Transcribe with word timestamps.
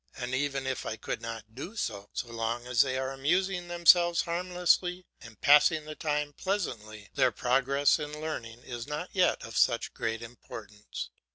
And 0.17 0.33
even 0.33 0.65
if 0.65 0.83
I 0.83 0.95
could 0.97 1.21
not 1.21 1.53
do 1.53 1.75
so, 1.75 2.09
so 2.13 2.29
long 2.29 2.65
as 2.65 2.81
they 2.81 2.97
are 2.97 3.11
amusing 3.11 3.67
themselves 3.67 4.21
harmlessly 4.23 5.05
and 5.21 5.39
passing 5.41 5.85
the 5.85 5.93
time 5.93 6.33
pleasantly, 6.33 7.09
their 7.13 7.31
progress 7.31 7.99
in 7.99 8.19
learning 8.19 8.63
is 8.63 8.87
not 8.87 9.09
yet 9.13 9.43
of 9.45 9.55
such 9.55 9.93
great 9.93 10.23
importance. 10.23 11.11